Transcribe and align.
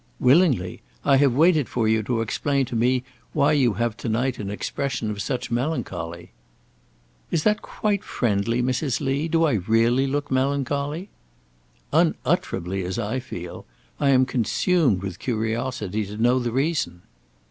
"Willingly. 0.19 0.81
I 1.05 1.17
have 1.17 1.33
waited 1.35 1.69
for 1.69 1.87
you 1.87 2.01
to 2.01 2.21
explain 2.21 2.65
to 2.65 2.75
me 2.75 3.03
why 3.33 3.51
you 3.51 3.73
have 3.73 3.95
to 3.97 4.09
night 4.09 4.39
an 4.39 4.49
expression 4.49 5.11
of 5.11 5.21
such 5.21 5.51
melancholy." 5.51 6.31
"Is 7.29 7.43
that 7.43 7.61
quite 7.61 8.03
friendly, 8.03 8.63
Mrs. 8.63 8.99
Lee? 8.99 9.27
Do 9.27 9.43
I 9.43 9.51
really 9.67 10.07
look 10.07 10.31
melancholy?" 10.31 11.09
"Unutterably, 11.93 12.81
as 12.83 12.97
I 12.97 13.19
feel. 13.19 13.67
I 13.99 14.09
am 14.09 14.25
consumed 14.25 15.03
with 15.03 15.19
curiosity 15.19 16.03
to 16.07 16.17
know 16.17 16.39
the 16.39 16.51
reason." 16.51 17.03